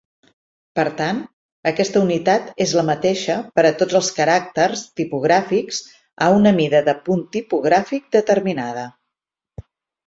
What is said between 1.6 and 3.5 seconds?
aquesta unitat és la mateixa